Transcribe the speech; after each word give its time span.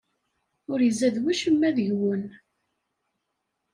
Ur 0.71 0.79
izad 0.89 1.15
wacemma 1.23 1.69
deg-wen. 1.77 2.23